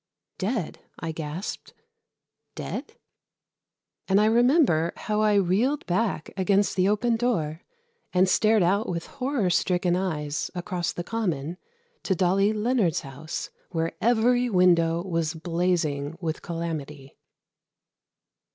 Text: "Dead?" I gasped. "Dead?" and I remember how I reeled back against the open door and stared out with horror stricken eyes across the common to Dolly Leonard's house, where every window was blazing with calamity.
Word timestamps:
"Dead?" 0.39 0.79
I 0.97 1.11
gasped. 1.11 1.75
"Dead?" 2.55 2.95
and 4.07 4.19
I 4.19 4.25
remember 4.25 4.93
how 4.95 5.21
I 5.21 5.35
reeled 5.35 5.85
back 5.85 6.31
against 6.35 6.75
the 6.75 6.89
open 6.89 7.17
door 7.17 7.61
and 8.11 8.27
stared 8.27 8.63
out 8.63 8.89
with 8.89 9.05
horror 9.05 9.51
stricken 9.51 9.95
eyes 9.95 10.49
across 10.55 10.91
the 10.91 11.03
common 11.03 11.57
to 12.01 12.15
Dolly 12.15 12.51
Leonard's 12.51 13.01
house, 13.01 13.51
where 13.69 13.93
every 14.01 14.49
window 14.49 15.03
was 15.03 15.35
blazing 15.35 16.17
with 16.19 16.41
calamity. 16.41 17.15